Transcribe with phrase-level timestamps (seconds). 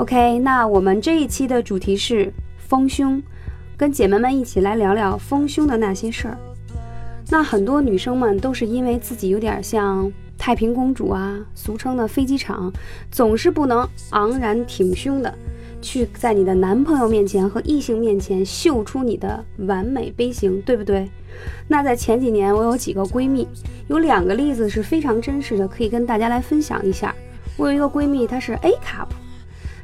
[0.00, 3.22] OK，那我们这一期的主题是丰胸，
[3.76, 6.38] 跟姐妹们一起来聊聊丰胸的那些事儿。
[7.28, 12.72] 那很多女生们都是因为自己有点像太平公主啊，俗称的飞机场，
[13.10, 15.34] 总是不能昂然挺胸的
[15.82, 21.10] 去在你的男朋友面前和异性面前秀出你的完美杯型，对不对？
[21.68, 23.46] 那在前几年，我有几个闺蜜，
[23.88, 27.14] 有两个例子是非常真实的，可以跟大家来分享一下。
[27.58, 29.08] 我有一个闺蜜，她是 A cup。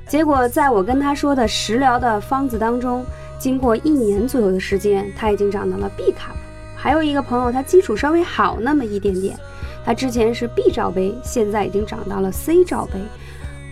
[0.08, 3.04] 结果，在我跟他说的食疗的方子当中，
[3.40, 6.32] 经过一年左右的时间，他已经长到了 B 卡。
[6.76, 9.36] 还有一个朋友，他基础稍微好那么一点点，
[9.84, 13.00] 他之前是 B 罩杯，现在已经长到了 C 罩杯。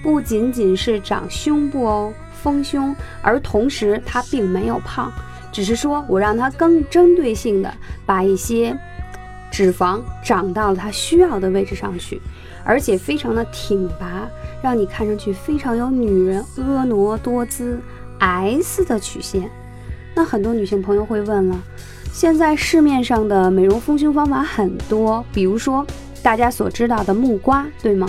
[0.03, 2.13] 不仅仅是长胸部哦，
[2.43, 5.13] 丰胸，而同时他并没有胖，
[5.53, 7.73] 只是说我让他更针对性的
[8.05, 8.77] 把一些
[9.53, 12.21] 脂肪长到了他需要的位置上去，
[12.65, 14.29] 而且非常的挺拔。
[14.63, 17.79] 让你看上去非常有女人婀娜多姿
[18.19, 19.51] S 的曲线。
[20.15, 21.61] 那很多女性朋友会问了，
[22.13, 25.87] 现在市面上的美容丰胸方法很多，比如说
[26.23, 28.09] 大家所知道的木瓜，对吗？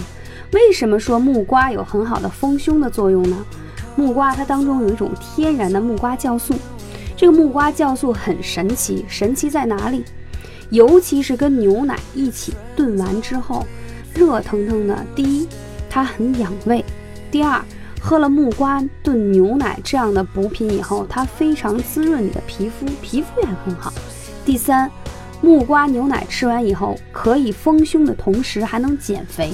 [0.53, 3.45] 为什么说木瓜有很好的丰胸的作用呢？
[3.97, 6.53] 木瓜它当中有一种天然的木瓜酵素，
[7.17, 10.05] 这个木瓜酵素很神奇，神奇在哪里？
[10.69, 13.65] 尤其是跟牛奶一起炖完之后，
[14.15, 15.47] 热腾腾的，第一。
[15.87, 16.83] 它很养胃。
[17.31, 17.61] 第二，
[18.01, 23.93] 喝了木瓜炖牛奶这样的补品以后，它非常滋润你的皮肤，皮肤也很好。
[24.43, 24.91] 第三，
[25.41, 29.53] 木瓜牛奶吃完以后，可以丰胸的同时还能减肥，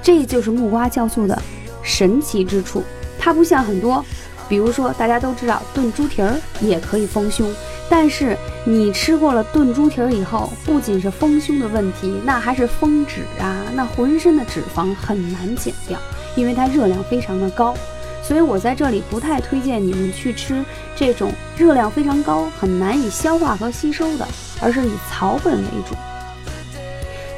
[0.00, 1.36] 这就是木瓜酵素的
[1.82, 2.84] 神奇之处。
[3.18, 4.04] 它不像很多，
[4.48, 7.52] 比如说大家都知道炖猪蹄儿也可以丰胸。
[7.88, 15.98] 但是你吃过了炖猪蹄儿以后，不仅是丰胸的问题，那还是丰脂啊，那浑身的脂肪很难减掉，
[16.34, 17.74] 因为它热量非常的高。
[18.22, 20.64] 所以我在这里不太推荐你们去吃
[20.96, 24.26] 这种热量非常高、很难以消化和吸收的，
[24.62, 25.94] 而是以草本为主。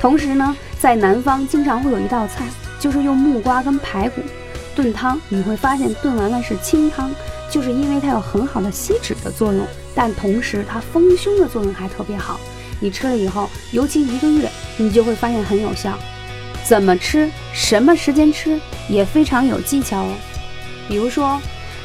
[0.01, 2.45] 同时呢，在南方经常会有一道菜，
[2.79, 4.23] 就是用木瓜跟排骨
[4.77, 7.11] 炖汤，你会发现炖完了是清汤，
[7.51, 9.67] 就是因为它有很好的吸脂的作用。
[9.95, 12.39] 但同时，它丰胸的作用还特别好。
[12.79, 15.99] 你吃了以后，尤其一个月，你就会发现很有效。
[16.63, 20.13] 怎么吃，什么时间吃，也非常有技巧哦。
[20.87, 21.41] 比如说，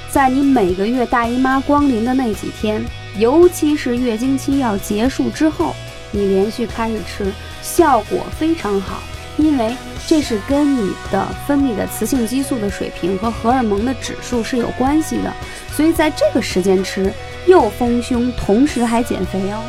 [0.09, 2.83] 在你每个月大姨妈光临的那几天，
[3.17, 5.73] 尤其是月经期要结束之后，
[6.11, 7.31] 你连续开始吃，
[7.61, 9.01] 效果非常好。
[9.37, 9.75] 因为
[10.07, 15.33] 这是跟你的分泌的雌性激素的水平和荷尔蒙的指数是有关系的。
[15.75, 17.11] 所以在这个时间吃。
[17.47, 19.63] 又丰胸，同时还减肥哦。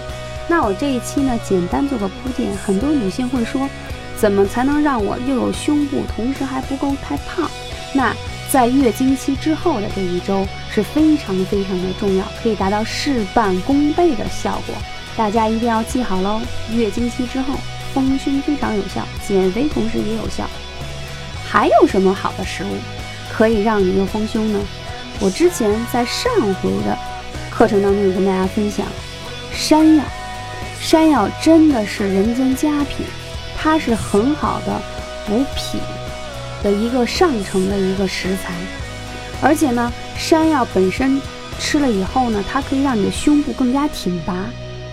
[0.46, 2.54] 那我这一期呢，简单做个铺垫。
[2.54, 3.66] 很多女性会说，
[4.14, 7.50] 怎么才能让我又有胸部，同时还不够太胖？
[7.94, 8.14] 那
[8.50, 14.74] 在月经期之后的这一周是非常非常的重要，可以达到事半功倍的效果。
[15.16, 16.42] 大家一定要记好喽！
[16.74, 17.54] 月经期之后
[17.94, 20.48] 丰胸非常有效，减肥同时也有效。
[21.44, 22.68] 还有什么好的食物
[23.30, 24.60] 可以让你又丰胸呢？
[25.20, 26.96] 我之前在上回的。
[27.50, 28.86] 课程当中有跟大家分享，
[29.52, 30.02] 山药，
[30.80, 33.04] 山药真的是人间佳品，
[33.58, 34.80] 它是很好的
[35.26, 35.78] 补脾
[36.62, 38.54] 的一个上乘的一个食材，
[39.42, 41.20] 而且呢，山药本身
[41.58, 44.34] 吃了以后呢，它可以让你的胸部更加挺拔。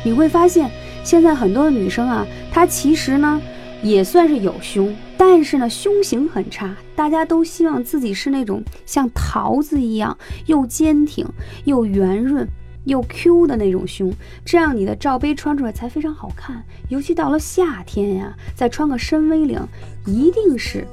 [0.04, 0.70] 你会发现，
[1.10, 3.42] 现在很多的女生啊，她其实呢
[3.82, 6.72] 也算是有胸，但是呢胸型很差。
[6.96, 10.16] 大家都希望自己是那种像桃子一样
[10.46, 11.28] 又坚挺
[11.66, 12.48] 又圆润
[12.86, 14.14] 又 Q 的那种胸，
[14.46, 16.64] 这样你的罩杯穿出来才非常好看。
[16.90, 19.60] 尤其到了夏天呀，再穿个深 V 领，
[20.06, 20.86] 一定是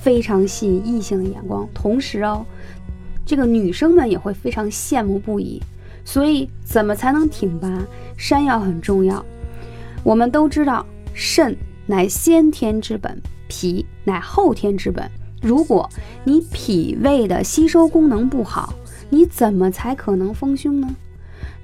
[0.00, 1.68] 非常吸引异性的眼光。
[1.74, 2.46] 同时哦，
[3.26, 5.60] 这个女生们也会非常羡慕不已。
[6.04, 7.68] 所以，怎么才能挺拔？
[8.16, 9.24] 山药很重要。
[10.02, 11.56] 我们都知道，肾
[11.86, 15.08] 乃先天之本，脾乃后天之本。
[15.42, 15.88] 如果
[16.24, 18.74] 你脾胃的吸收功能不好，
[19.08, 20.88] 你怎么才可能丰胸呢？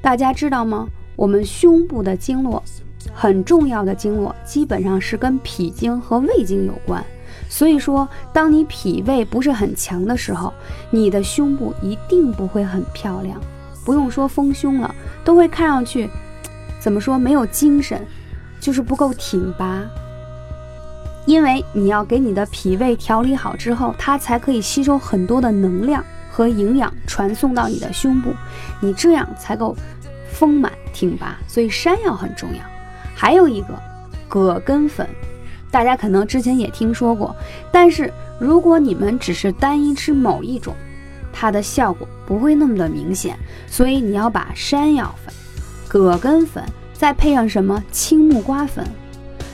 [0.00, 0.88] 大家知道吗？
[1.14, 2.62] 我们胸部的经络
[3.12, 7.02] 很重要的经络，基本上是跟脾经和胃经有关。
[7.48, 10.52] 所以说，当你脾胃不是很强的时候，
[10.90, 13.40] 你的胸部一定不会很漂亮。
[13.84, 14.94] 不用说丰胸了，
[15.24, 16.08] 都会看上去，
[16.80, 18.04] 怎么说没有精神，
[18.66, 19.80] 就是不够挺拔。
[21.24, 28.32] 因为你要给你的脾胃调理好之后，它才可以吸收很多的能量和营养传送到你的胸部，
[28.80, 29.76] 你这样才够
[30.32, 31.38] 丰满挺拔。
[31.46, 32.60] 所以山药很重要。
[33.14, 33.68] 还有一个
[34.26, 35.06] 葛根粉。
[35.70, 37.36] 大家可能之前也听说过，
[37.70, 40.74] 但是如果你们只是单一吃某一种，
[41.32, 43.38] 它的效果不会那么的明显。
[43.68, 45.32] 所以你要把山药粉、
[45.86, 46.64] 葛根粉，
[46.98, 48.84] 再配上什么青木瓜粉。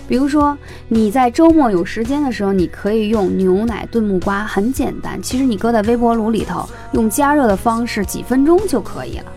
[0.08, 0.56] 比如说
[0.88, 5.20] 你在周末有时间的时候，你可以用牛奶炖木瓜，很简单。
[5.22, 9.32] 其实你搁在微波炉里头，用加热的方式，几分钟就可以了。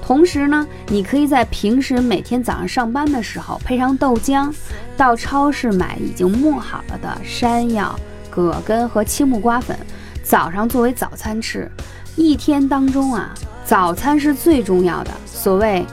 [0.00, 4.54] 同时呢，你可以在平时每天早上上班的时候配上豆浆，
[4.96, 7.98] 到超市买已经磨好了的山药、
[8.30, 9.76] 葛根和青木瓜粉，
[10.22, 11.70] 早上作为早餐吃。
[12.16, 13.34] 一天当中啊，
[13.64, 15.10] 早餐是最重要的。
[15.26, 15.84] 所谓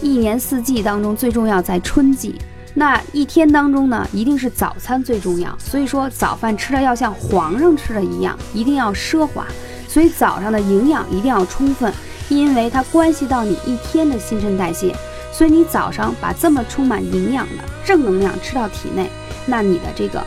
[0.00, 2.34] 一年四季当中最重要在春季，
[2.74, 5.56] 那一天当中呢，一定是早餐最重要。
[5.58, 9.46] 所以说早饭吃的要像皇上吃的一样，一定要奢华。
[9.88, 11.92] 所以早上的营养一定要充分。
[12.28, 14.92] 因为它关系到你一天的新陈代谢，
[15.32, 19.08] 所以你早上把这么充满营养的正能量吃到体内，
[19.46, 20.20] 那你的这个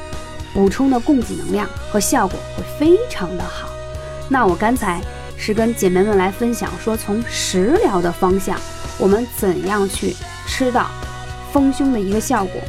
[0.54, 3.68] 补充的供给能量和效果会非常的好。
[4.30, 5.02] 那我刚才
[5.40, 8.60] 是跟姐妹们来分享说，从食疗的方向，
[9.00, 10.16] 我们怎样去
[10.46, 10.88] 吃到
[11.52, 12.62] 丰胸的一个效果。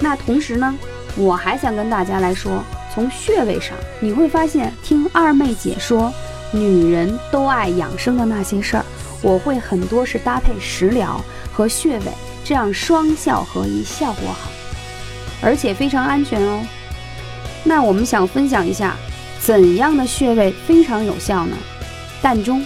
[0.00, 0.74] 那同时呢，
[1.16, 2.62] 我还想跟大家来说，
[2.92, 6.12] 从穴位上，你会发现听二妹姐说。
[6.50, 8.84] 女人都爱养生的那些事儿，
[9.20, 11.22] 我会很多是搭配食疗
[11.52, 12.04] 和穴位，
[12.42, 14.48] 这样双效合一，效果好，
[15.42, 16.66] 而且非常安全哦。
[17.64, 18.96] 那我们想分享一下，
[19.38, 21.54] 怎样的穴位非常有效呢？
[22.22, 22.64] 膻中，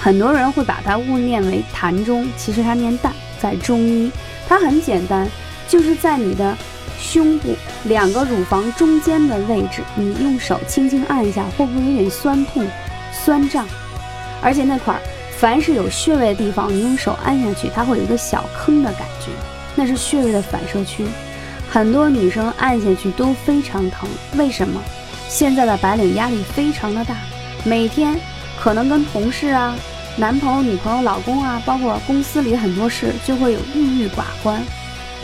[0.00, 3.10] 很多人会把它误念为痰中，其实它念膻，
[3.40, 4.10] 在中医
[4.48, 5.28] 它很简单，
[5.68, 6.56] 就是在你的。
[7.00, 7.56] 胸部
[7.86, 12.64] 两个乳房中间的位置，你用手轻轻按一下，会不会有点酸痛、
[13.10, 13.66] 酸胀？
[14.40, 15.00] 而且那块儿，
[15.36, 19.32] 凡是有穴位的地方，你用手按下去，它会有一个小坑的感觉，
[19.74, 21.04] 那是穴位的反射区。
[21.68, 24.80] 很多女生按下去都非常疼，为什么？
[25.28, 27.16] 现在的白领压力非常的大，
[27.64, 28.16] 每天
[28.62, 29.74] 可能跟同事啊、
[30.16, 34.62] 男朋友、女朋友、老公啊，包括公司里很多事，就会有郁郁寡欢。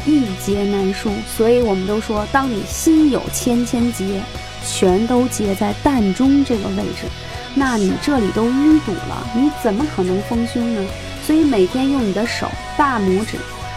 [0.06, 4.20] 郁结难舒，所以我们都说，当你心有千千结，
[4.66, 7.06] 全都结在膻中这个位置，
[7.54, 10.84] 那你这里都淤堵了，你怎么可能丰胸呢？
[11.24, 13.36] 所以每天用你的手大拇指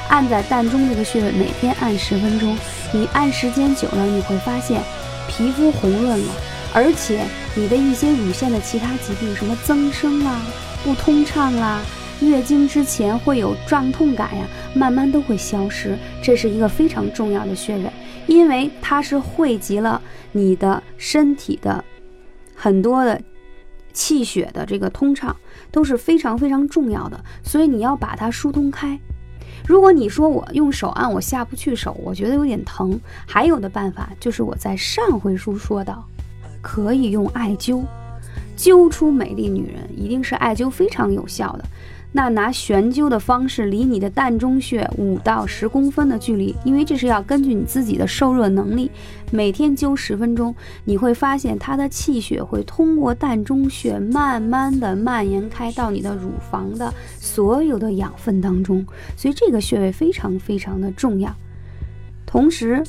[0.10, 2.58] 按在膻中这个穴位，每天按十分钟。
[2.92, 4.82] 你按时间久了，你会发现
[5.28, 6.34] 皮肤红润了，
[6.74, 7.26] 而且
[7.56, 10.42] 你的一些乳腺的其他疾病，什么增生啊、
[10.84, 11.82] 不通畅啦。
[12.22, 14.46] 月经之前会有胀痛感呀，
[14.76, 15.98] 慢慢都会消失。
[16.22, 17.92] 这是一个非常重要的穴位，
[18.28, 20.00] 因为它是汇集了
[20.32, 21.84] 你的身体的
[22.56, 23.20] 很多的
[23.92, 25.36] 气血的这个通畅
[25.72, 29.00] 都是非常非常重要的，所以你要把它疏通开。
[29.66, 36.08] 如果你说我用手按我下不去手，我觉得有点疼，还有的办法就是我在上回书说到，
[36.62, 37.84] 可以用艾灸，
[38.56, 41.66] 灸出美丽女人，一定是艾灸非常有效的。
[42.14, 48.92] 那拿悬灸的方式，离你的膻中穴五到十公分的距离，因为这是要根据你自己的受热能力，
[49.32, 50.54] 每天灸十分钟，
[50.84, 61.34] 你会发现它的气血会通过膻中穴慢慢的蔓延开到你的乳房的所有的养分当中，所以这个穴位非常非常的重要，
[62.26, 62.84] 同时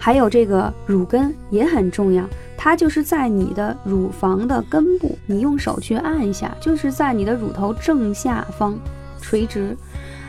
[0.00, 2.28] 还有这个乳根也很重要。
[2.56, 8.74] 它就是在你的乳房的根部，你用手去按一下，就是在你的乳头正下方，
[9.20, 9.76] 垂直。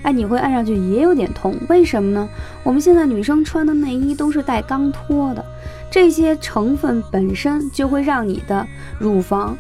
[0.03, 2.27] 哎，你会按上去也有点痛，为什么呢？
[2.63, 5.45] 我们现在女生穿的内衣都是带钢托的，
[5.91, 8.65] 这些成分本身就会让你的
[8.97, 9.57] 乳房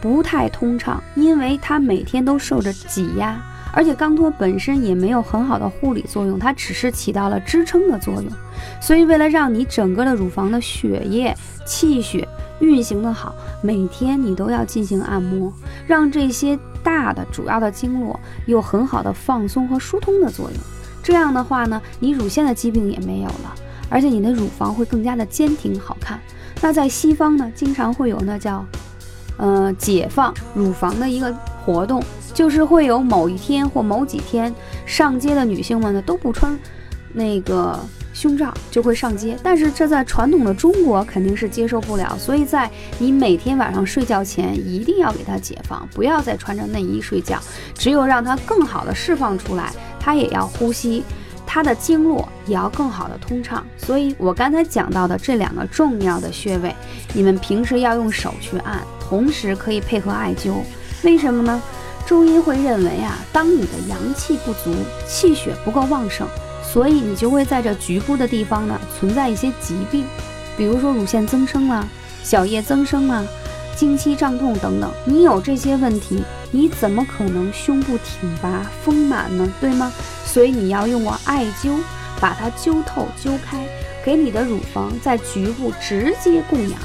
[0.00, 3.42] 不太通畅，因为它每天都受着挤压，
[3.74, 8.26] 而且钢托本身也没有很好的护理作用，它只是起到了支撑的作用。
[8.80, 12.26] 所以，为了让你整个的乳房的血液、气血
[12.60, 15.52] 运行的好，每天你都要进行按摩，
[15.86, 20.58] 让这些大的主要的经络有很好的放松和疏通的作用。
[21.02, 23.54] 这样的话呢，你乳腺的疾病也没有了，
[23.90, 26.20] 而且你的乳房会更加的坚挺好看。
[26.62, 28.64] 那在西方呢，经常会有那叫
[29.36, 31.34] 呃解放乳房的一个
[31.64, 32.02] 活动，
[32.32, 34.54] 就是会有某一天或某几天
[34.84, 36.58] 上街的女性们呢都不穿
[37.12, 37.78] 那个。
[38.14, 47.40] 胸罩就会上街，但是这在传统的中国肯定是接受不了，所以在你每天晚上睡觉前一定要给它解放，不要再穿着内衣睡觉。
[47.74, 51.02] 只有让它更好的释放出来，它也要呼吸，
[51.44, 53.66] 它的经络也要更好的通畅。
[53.76, 56.72] 所以我刚才讲到的这两个重要的穴位，
[57.14, 60.58] 你们平时要用手去按，同时可以配合艾灸。
[61.04, 61.62] 为什么呢？
[62.06, 64.74] 中医会认为啊，当你的阳气不足，
[65.06, 66.26] 气血不够旺盛。
[66.62, 70.04] 所以你就会在这局部的地方呢存在一些疾病，
[70.56, 71.86] 比如说乳腺增生啊、
[72.22, 73.24] 小叶增生啊、
[73.76, 74.90] 经期胀痛等等。
[75.04, 79.48] 你有这些问题，你怎么可能胸部挺拔丰满呢？
[79.60, 79.92] 对吗？
[80.24, 81.78] 所以你要用我艾灸，
[82.18, 83.64] 把它灸透灸开，
[84.04, 86.78] 给你的乳房在局部直接供氧，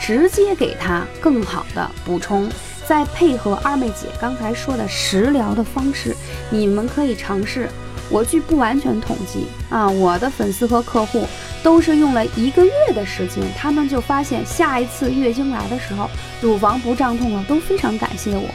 [0.00, 2.48] 直接给它更好的补充。
[2.86, 6.14] 再配合二妹姐刚才说的食疗的方式，
[6.50, 7.68] 你们可以尝试。
[8.10, 11.26] 我据不完全统计啊，我的粉丝和客户
[11.62, 16.10] 都是用了一个月的时间，他们就发现下一次月经来的时候，
[16.42, 18.48] 乳房不胀痛了，都非常感谢我。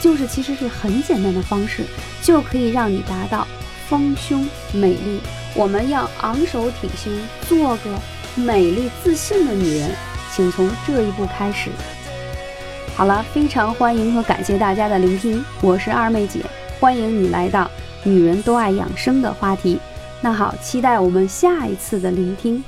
[0.00, 1.82] 就是其实是很简单的方式，
[2.22, 3.46] 就可以让你达到
[3.86, 5.20] 丰胸美丽。
[5.54, 7.12] 我们要昂首挺胸，
[7.46, 7.90] 做个
[8.34, 9.90] 美丽自信的女人，
[10.34, 11.70] 请从这一步开始。
[12.96, 16.40] 好了，非常欢迎和感谢大家的聆听，我是二妹姐，
[16.80, 17.70] 欢迎你来到。
[18.02, 19.78] 女人都爱养生的话题，
[20.22, 22.64] 那好，期待我们下一次的聆听。